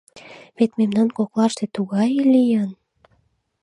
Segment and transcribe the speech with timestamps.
[0.57, 2.69] Вет мемнан коклаште тугае лийын!